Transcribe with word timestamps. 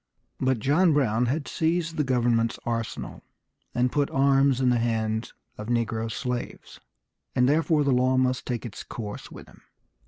But 0.39 0.57
John 0.57 0.93
Brown 0.93 1.27
had 1.27 1.47
seized 1.47 1.95
the 1.95 2.03
government's 2.03 2.57
arsenal, 2.65 3.21
and 3.75 3.91
put 3.91 4.09
arms 4.09 4.59
in 4.59 4.71
the 4.71 4.79
hands 4.79 5.31
of 5.59 5.67
negro 5.67 6.11
slaves, 6.11 6.79
and 7.35 7.47
therefore 7.47 7.83
the 7.83 7.91
law 7.93 8.17
must 8.17 8.47
take 8.47 8.65
its 8.65 8.81
course 8.81 9.29
with 9.29 9.45
him. 9.47 9.61